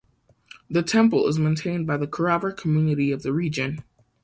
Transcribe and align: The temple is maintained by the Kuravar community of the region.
The 0.67 0.81
temple 0.81 1.27
is 1.27 1.37
maintained 1.37 1.85
by 1.85 1.95
the 1.97 2.07
Kuravar 2.07 2.57
community 2.57 3.11
of 3.11 3.21
the 3.21 3.31
region. 3.31 3.83